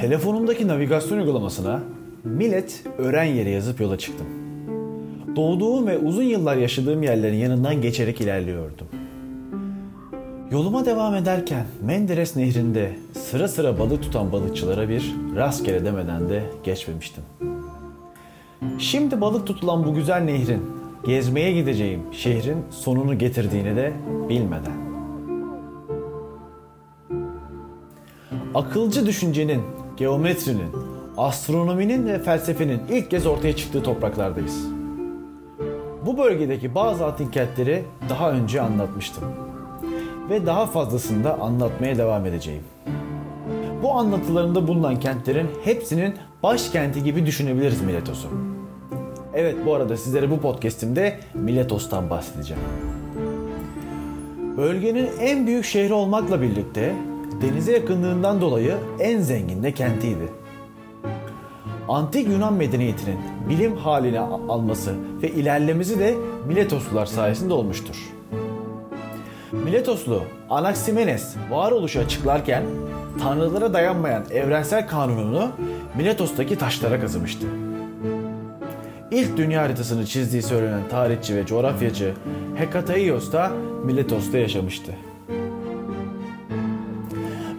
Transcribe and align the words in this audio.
Telefonumdaki 0.00 0.68
navigasyon 0.68 1.18
uygulamasına 1.18 1.82
Millet 2.24 2.84
öğren 2.98 3.24
yeri 3.24 3.50
yazıp 3.50 3.80
yola 3.80 3.98
çıktım. 3.98 4.26
Doğduğum 5.36 5.86
ve 5.86 5.98
uzun 5.98 6.22
yıllar 6.22 6.56
yaşadığım 6.56 7.02
yerlerin 7.02 7.36
yanından 7.36 7.82
geçerek 7.82 8.20
ilerliyordum. 8.20 8.86
Yoluma 10.50 10.86
devam 10.86 11.14
ederken 11.14 11.66
Menderes 11.82 12.36
Nehri'nde 12.36 12.92
sıra 13.12 13.48
sıra 13.48 13.78
balık 13.78 14.02
tutan 14.02 14.32
balıkçılara 14.32 14.88
bir 14.88 15.14
rastgele 15.36 15.84
demeden 15.84 16.28
de 16.28 16.42
geçmemiştim. 16.64 17.22
Şimdi 18.78 19.20
balık 19.20 19.46
tutulan 19.46 19.86
bu 19.86 19.94
güzel 19.94 20.20
nehrin 20.20 20.62
gezmeye 21.06 21.52
gideceğim 21.52 22.00
şehrin 22.12 22.64
sonunu 22.70 23.18
getirdiğini 23.18 23.76
de 23.76 23.92
bilmeden. 24.28 24.84
Akılcı 28.54 29.06
düşüncenin, 29.06 29.62
geometrinin, 29.96 30.70
astronominin 31.16 32.06
ve 32.06 32.18
felsefenin 32.18 32.80
ilk 32.90 33.10
kez 33.10 33.26
ortaya 33.26 33.56
çıktığı 33.56 33.82
topraklardayız. 33.82 34.66
Bu 36.06 36.18
bölgedeki 36.18 36.74
bazı 36.74 37.06
antik 37.06 37.32
kentleri 37.32 37.84
daha 38.08 38.30
önce 38.30 38.60
anlatmıştım. 38.60 39.24
Ve 40.30 40.46
daha 40.46 40.66
fazlasını 40.66 41.24
da 41.24 41.40
anlatmaya 41.40 41.98
devam 41.98 42.26
edeceğim. 42.26 42.62
Bu 43.82 43.92
anlatılarında 43.92 44.68
bulunan 44.68 45.00
kentlerin 45.00 45.48
hepsinin 45.64 46.14
başkenti 46.42 47.02
gibi 47.02 47.26
düşünebiliriz 47.26 47.82
Miletos'u. 47.82 48.28
Evet 49.34 49.56
bu 49.66 49.74
arada 49.74 49.96
sizlere 49.96 50.30
bu 50.30 50.40
podcastimde 50.40 51.20
Miletos'tan 51.34 52.10
bahsedeceğim. 52.10 52.62
Bölgenin 54.56 55.08
en 55.20 55.46
büyük 55.46 55.64
şehri 55.64 55.92
olmakla 55.92 56.42
birlikte 56.42 56.94
denize 57.42 57.72
yakınlığından 57.72 58.40
dolayı 58.40 58.76
en 59.00 59.20
zengin 59.20 59.62
de 59.62 59.72
kentiydi. 59.72 60.28
Antik 61.88 62.28
Yunan 62.28 62.54
medeniyetinin 62.54 63.18
bilim 63.48 63.76
haline 63.76 64.20
alması 64.20 64.94
ve 65.22 65.28
ilerlemesi 65.28 65.98
de 65.98 66.14
Miletoslular 66.46 67.06
sayesinde 67.06 67.54
olmuştur. 67.54 67.96
Miletoslu 69.52 70.22
Anaximenes 70.50 71.34
varoluşu 71.50 72.00
açıklarken 72.00 72.64
tanrılara 73.22 73.72
dayanmayan 73.72 74.24
evrensel 74.30 74.88
kanununu 74.88 75.48
Miletos'taki 75.96 76.58
taşlara 76.58 77.00
kazımıştı. 77.00 77.46
İlk 79.10 79.36
dünya 79.36 79.62
haritasını 79.62 80.06
çizdiği 80.06 80.42
söylenen 80.42 80.88
tarihçi 80.90 81.36
ve 81.36 81.46
coğrafyacı 81.46 82.14
Hekataios 82.54 83.32
da 83.32 83.52
Miletos'ta 83.84 84.38
yaşamıştı. 84.38 84.92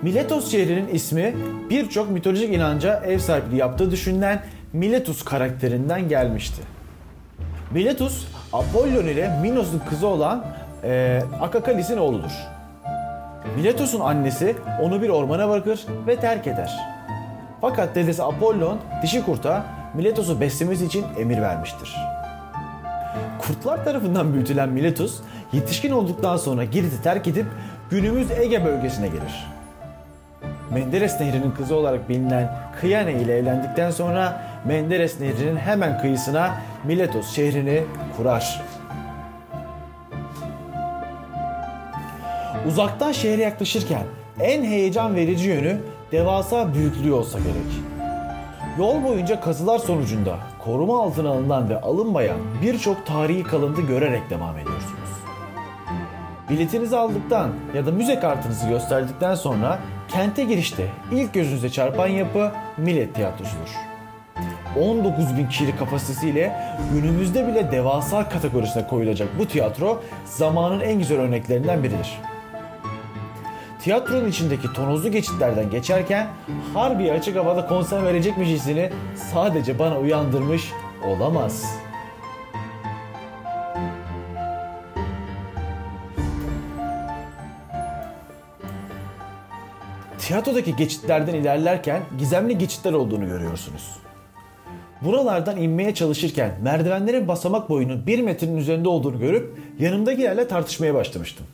Miletos 0.06 0.52
şehrinin 0.52 0.88
ismi 0.88 1.36
birçok 1.70 2.12
mitolojik 2.12 2.54
inanca 2.54 3.04
ev 3.06 3.20
sahipliği 3.20 3.58
yaptığı 3.58 3.92
düşünülen 3.92 4.42
Miletus 4.74 5.24
karakterinden 5.24 6.10
gelmişti. 6.10 6.62
Miletus, 7.72 8.28
Apollon 8.54 9.06
ile 9.06 9.40
Minos'un 9.42 9.82
kızı 9.90 10.08
olan 10.08 10.46
e, 10.84 11.22
Akakalis'in 11.42 11.98
oğludur. 11.98 12.32
Miletus'un 13.58 14.00
annesi 14.00 14.56
onu 14.82 15.02
bir 15.02 15.10
ormana 15.10 15.50
bırakır 15.50 15.86
ve 16.08 16.16
terk 16.16 16.48
eder. 16.48 16.72
Fakat 17.62 17.96
dedesi 17.96 18.24
Apollon 18.24 18.80
dişi 19.04 19.26
kurta 19.26 19.66
Miletos'u 19.94 20.42
beslemesi 20.42 20.86
için 20.86 21.06
emir 21.20 21.42
vermiştir. 21.42 21.96
Kurtlar 23.40 23.86
tarafından 23.86 24.34
büyütülen 24.34 24.70
Miletus, 24.70 25.20
yetişkin 25.54 25.92
olduktan 25.92 26.38
sonra 26.38 26.64
Girit'i 26.64 27.02
terk 27.02 27.28
edip 27.28 27.46
günümüz 27.90 28.32
Ege 28.32 28.66
bölgesine 28.66 29.08
gelir. 29.08 29.55
Menderes 30.74 31.20
Nehri'nin 31.20 31.52
kızı 31.52 31.76
olarak 31.76 32.10
bilinen 32.10 32.52
Kıyane 32.82 33.14
ile 33.14 33.38
evlendikten 33.38 33.92
sonra 33.92 34.42
Menderes 34.66 35.20
Nehri'nin 35.20 35.58
hemen 35.58 36.02
kıyısına 36.02 36.56
Miletos 36.84 37.36
şehrini 37.36 37.84
kurar. 38.18 38.62
Uzaktan 42.68 43.12
şehre 43.12 43.42
yaklaşırken 43.42 44.04
en 44.40 44.64
heyecan 44.64 45.16
verici 45.16 45.50
yönü 45.50 45.78
devasa 46.12 46.74
büyüklüğü 46.74 47.14
olsa 47.14 47.40
gerek. 47.40 47.86
Yol 48.80 49.04
boyunca 49.04 49.42
kazılar 49.42 49.80
sonucunda 49.80 50.38
koruma 50.66 51.04
altına 51.04 51.30
alınan 51.30 51.70
ve 51.70 51.82
alınmayan 51.82 52.38
birçok 52.62 53.06
tarihi 53.06 53.44
kalıntı 53.44 53.82
görerek 53.82 54.30
devam 54.30 54.58
ediyorsunuz. 54.58 55.10
Biletinizi 56.50 56.98
aldıktan 56.98 57.50
ya 57.76 57.86
da 57.86 57.92
müze 57.92 58.20
kartınızı 58.20 58.68
gösterdikten 58.68 59.36
sonra 59.36 59.80
kente 60.08 60.44
girişte 60.44 60.88
ilk 61.12 61.34
gözünüze 61.34 61.70
çarpan 61.70 62.08
yapı 62.08 62.52
Millet 62.78 63.16
Tiyatrosu'dur. 63.16 63.70
19 64.82 65.38
bin 65.38 65.48
kişilik 65.48 65.80
kapasitesiyle 65.80 66.78
günümüzde 66.94 67.48
bile 67.48 67.72
devasa 67.72 68.30
kategorisine 68.30 68.88
koyulacak 68.88 69.30
bu 69.40 69.46
tiyatro 69.48 70.04
zamanın 70.26 70.80
en 70.80 71.00
güzel 71.00 71.20
örneklerinden 71.20 71.84
biridir. 71.84 72.20
Tiyatronun 73.80 74.30
içindeki 74.30 74.74
tonozlu 74.74 75.12
geçitlerden 75.12 75.70
geçerken 75.70 76.28
harbi 76.74 77.12
açık 77.12 77.38
havada 77.38 77.68
konser 77.68 78.04
verecekmiş 78.04 78.50
hissini 78.50 78.90
sadece 79.34 79.80
bana 79.80 80.00
uyandırmış 80.00 80.72
olamaz.'' 81.06 81.85
Tiyatrodaki 90.20 90.76
geçitlerden 90.76 91.34
ilerlerken 91.34 92.02
gizemli 92.18 92.58
geçitler 92.58 92.94
olduğunu 92.94 93.26
görüyorsunuz. 93.26 93.92
Buralardan 95.02 95.58
inmeye 95.58 95.94
çalışırken 95.94 96.52
merdivenlerin 96.64 97.28
basamak 97.28 97.70
boyunun 97.70 98.08
1 98.08 98.22
metrenin 98.22 98.58
üzerinde 98.58 98.90
olduğunu 98.90 99.20
görüp 99.20 99.58
yanımdakilerle 99.80 100.48
tartışmaya 100.48 100.94
başlamıştım. 100.94 101.46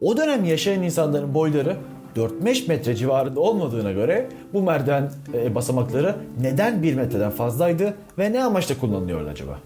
O 0.00 0.16
dönem 0.16 0.44
yaşayan 0.44 0.82
insanların 0.82 1.34
boyları 1.34 1.76
4-5 2.16 2.68
metre 2.68 2.94
civarında 2.94 3.40
olmadığına 3.40 3.92
göre 3.92 4.28
bu 4.52 4.62
merdiven 4.62 5.10
e, 5.34 5.54
basamakları 5.54 6.16
neden 6.40 6.82
1 6.82 6.94
metreden 6.94 7.30
fazlaydı 7.30 7.94
ve 8.18 8.32
ne 8.32 8.44
amaçla 8.44 8.78
kullanılıyordu 8.78 9.28
acaba? 9.28 9.58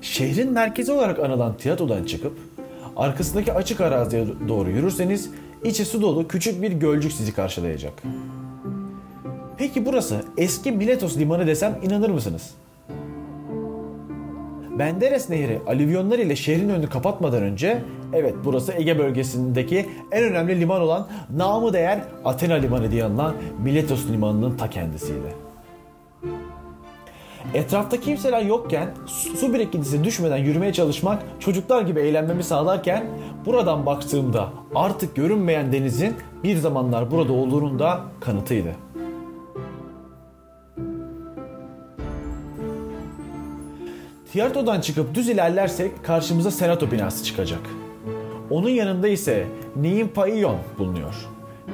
Şehrin 0.00 0.52
merkezi 0.52 0.92
olarak 0.92 1.18
anılan 1.18 1.56
tiyatrodan 1.56 2.04
çıkıp 2.04 2.32
arkasındaki 2.96 3.52
açık 3.52 3.80
araziye 3.80 4.26
doğru 4.48 4.70
yürürseniz 4.70 5.30
içi 5.64 5.84
su 5.84 6.02
dolu 6.02 6.28
küçük 6.28 6.62
bir 6.62 6.72
gölcük 6.72 7.12
sizi 7.12 7.34
karşılayacak. 7.34 8.02
Peki 9.58 9.86
burası 9.86 10.24
eski 10.36 10.72
Miletos 10.72 11.16
limanı 11.16 11.46
desem 11.46 11.78
inanır 11.82 12.10
mısınız? 12.10 12.54
Menderes 14.76 15.30
Nehri 15.30 15.60
alüvyonlar 15.66 16.18
ile 16.18 16.36
şehrin 16.36 16.68
önünü 16.68 16.88
kapatmadan 16.88 17.42
önce 17.42 17.82
evet 18.12 18.34
burası 18.44 18.72
Ege 18.72 18.98
bölgesindeki 18.98 19.88
en 20.12 20.24
önemli 20.24 20.60
liman 20.60 20.80
olan 20.80 21.08
namı 21.36 21.72
değer 21.72 22.00
Athena 22.24 22.54
Limanı 22.54 22.90
diye 22.90 23.04
anılan 23.04 23.34
Miletos 23.62 24.08
Limanı'nın 24.10 24.56
ta 24.56 24.70
kendisiydi. 24.70 25.47
Etrafta 27.54 28.00
kimseler 28.00 28.42
yokken 28.42 28.94
su 29.06 29.54
birikintisi 29.54 30.04
düşmeden 30.04 30.36
yürümeye 30.36 30.72
çalışmak 30.72 31.22
çocuklar 31.40 31.82
gibi 31.82 32.00
eğlenmemi 32.00 32.44
sağlarken 32.44 33.06
buradan 33.46 33.86
baktığımda 33.86 34.48
artık 34.74 35.16
görünmeyen 35.16 35.72
denizin 35.72 36.16
bir 36.44 36.56
zamanlar 36.56 37.10
burada 37.10 37.32
olduğunun 37.32 37.78
da 37.78 38.00
kanıtıydı. 38.20 38.76
Tiyatrodan 44.32 44.80
çıkıp 44.80 45.14
düz 45.14 45.28
ilerlersek 45.28 46.04
karşımıza 46.04 46.50
senato 46.50 46.90
binası 46.90 47.24
çıkacak. 47.24 47.60
Onun 48.50 48.68
yanında 48.68 49.08
ise 49.08 49.46
Neimpaion 49.76 50.56
bulunuyor. 50.78 51.14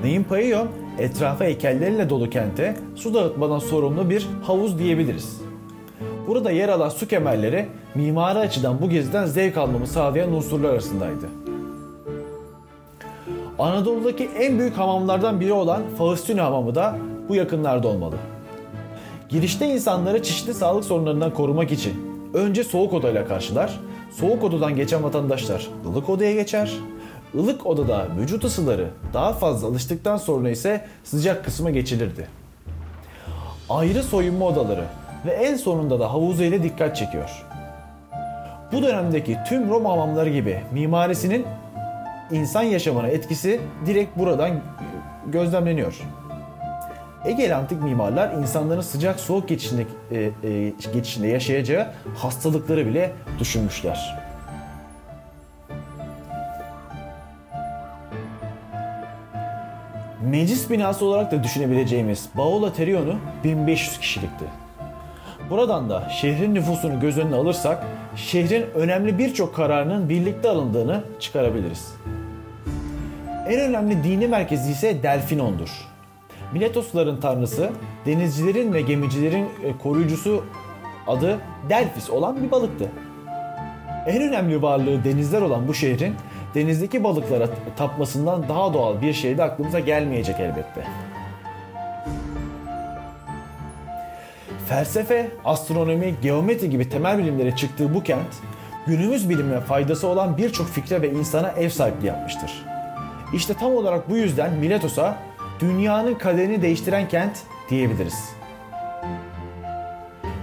Neimpaion 0.02 0.68
etrafa 0.98 1.44
heykelleriyle 1.44 2.10
dolu 2.10 2.30
kente 2.30 2.76
su 2.94 3.14
dağıtmadan 3.14 3.58
sorumlu 3.58 4.10
bir 4.10 4.26
havuz 4.42 4.78
diyebiliriz. 4.78 5.43
Burada 6.26 6.50
yer 6.50 6.68
alan 6.68 6.88
su 6.88 7.08
kemerleri 7.08 7.68
mimari 7.94 8.38
açıdan 8.38 8.80
bu 8.80 8.90
geziden 8.90 9.26
zevk 9.26 9.56
almamı 9.56 9.86
sağlayan 9.86 10.32
unsurlar 10.32 10.70
arasındaydı. 10.70 11.28
Anadolu'daki 13.58 14.24
en 14.38 14.58
büyük 14.58 14.78
hamamlardan 14.78 15.40
biri 15.40 15.52
olan 15.52 15.82
Faustini 15.98 16.40
Hamamı 16.40 16.74
da 16.74 16.96
bu 17.28 17.34
yakınlarda 17.34 17.88
olmalı. 17.88 18.16
Girişte 19.28 19.68
insanları 19.68 20.22
çeşitli 20.22 20.54
sağlık 20.54 20.84
sorunlarından 20.84 21.34
korumak 21.34 21.72
için 21.72 21.94
önce 22.34 22.64
soğuk 22.64 22.92
odayla 22.92 23.26
karşılar, 23.26 23.80
soğuk 24.10 24.44
odadan 24.44 24.76
geçen 24.76 25.02
vatandaşlar 25.02 25.68
ılık 25.86 26.08
odaya 26.08 26.32
geçer, 26.32 26.72
ılık 27.34 27.66
odada 27.66 28.06
vücut 28.20 28.44
ısıları 28.44 28.88
daha 29.14 29.32
fazla 29.32 29.68
alıştıktan 29.68 30.16
sonra 30.16 30.50
ise 30.50 30.86
sıcak 31.04 31.44
kısma 31.44 31.70
geçilirdi. 31.70 32.28
Ayrı 33.70 34.02
soyunma 34.02 34.46
odaları 34.46 34.84
ve 35.26 35.30
en 35.30 35.56
sonunda 35.56 36.00
da 36.00 36.12
havuzu 36.12 36.42
ile 36.42 36.62
dikkat 36.62 36.96
çekiyor. 36.96 37.44
Bu 38.72 38.82
dönemdeki 38.82 39.38
tüm 39.48 39.70
Roma 39.70 39.90
hamamları 39.90 40.30
gibi 40.30 40.60
mimarisinin 40.72 41.46
insan 42.30 42.62
yaşamına 42.62 43.08
etkisi 43.08 43.60
direkt 43.86 44.18
buradan 44.18 44.50
gözlemleniyor. 45.26 46.00
Egeli 47.24 47.54
antik 47.54 47.82
mimarlar 47.82 48.32
insanların 48.32 48.80
sıcak 48.80 49.20
soğuk 49.20 49.48
geçişinde, 49.48 49.86
e, 50.10 50.30
e, 50.48 50.72
geçişinde 50.92 51.26
yaşayacağı 51.26 51.86
hastalıkları 52.16 52.86
bile 52.86 53.12
düşünmüşler. 53.38 54.18
Meclis 60.22 60.70
binası 60.70 61.04
olarak 61.04 61.32
da 61.32 61.44
düşünebileceğimiz 61.44 62.28
Baola 62.34 62.72
Terionu 62.72 63.14
1500 63.44 63.98
kişilikti. 63.98 64.63
Buradan 65.50 65.90
da 65.90 66.08
şehrin 66.08 66.54
nüfusunu 66.54 67.00
göz 67.00 67.18
önüne 67.18 67.34
alırsak 67.34 67.86
şehrin 68.16 68.66
önemli 68.74 69.18
birçok 69.18 69.54
kararının 69.54 70.08
birlikte 70.08 70.48
alındığını 70.48 71.04
çıkarabiliriz. 71.20 71.94
En 73.48 73.60
önemli 73.60 74.04
dini 74.04 74.28
merkezi 74.28 74.72
ise 74.72 75.02
Delfinon'dur. 75.02 75.70
Miletosların 76.52 77.20
tanrısı, 77.20 77.70
denizcilerin 78.06 78.72
ve 78.72 78.80
gemicilerin 78.80 79.44
e, 79.44 79.78
koruyucusu 79.82 80.44
adı 81.06 81.38
Delfis 81.68 82.10
olan 82.10 82.42
bir 82.42 82.50
balıktı. 82.50 82.90
En 84.06 84.22
önemli 84.22 84.62
varlığı 84.62 85.04
denizler 85.04 85.42
olan 85.42 85.68
bu 85.68 85.74
şehrin 85.74 86.14
denizdeki 86.54 87.04
balıklara 87.04 87.48
tapmasından 87.76 88.48
daha 88.48 88.74
doğal 88.74 89.02
bir 89.02 89.12
şey 89.12 89.38
de 89.38 89.42
aklımıza 89.42 89.80
gelmeyecek 89.80 90.40
elbette. 90.40 90.84
Felsefe, 94.68 95.30
astronomi, 95.44 96.14
geometri 96.22 96.70
gibi 96.70 96.88
temel 96.88 97.18
bilimlere 97.18 97.56
çıktığı 97.56 97.94
bu 97.94 98.02
kent, 98.02 98.26
günümüz 98.86 99.30
bilimine 99.30 99.60
faydası 99.60 100.08
olan 100.08 100.36
birçok 100.36 100.68
fikre 100.68 101.02
ve 101.02 101.10
insana 101.10 101.50
ev 101.50 101.68
sahipliği 101.68 102.06
yapmıştır. 102.06 102.64
İşte 103.34 103.54
tam 103.54 103.74
olarak 103.74 104.10
bu 104.10 104.16
yüzden 104.16 104.54
Miletos'a 104.54 105.18
dünyanın 105.60 106.14
kaderini 106.14 106.62
değiştiren 106.62 107.08
kent 107.08 107.38
diyebiliriz. 107.70 108.34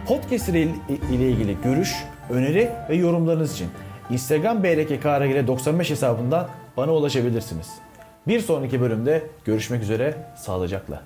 Podcast 0.07 0.50
ile 0.50 0.67
ilgili 1.12 1.57
görüş, 1.63 1.95
öneri 2.29 2.69
ve 2.89 2.95
yorumlarınız 2.95 3.53
için 3.53 3.67
Instagram 4.09 4.63
brkkragile 4.63 5.47
95 5.47 5.89
hesabından 5.89 6.47
bana 6.77 6.91
ulaşabilirsiniz. 6.91 7.67
Bir 8.27 8.39
sonraki 8.39 8.81
bölümde 8.81 9.24
görüşmek 9.45 9.83
üzere, 9.83 10.15
sağlıcakla. 10.35 11.01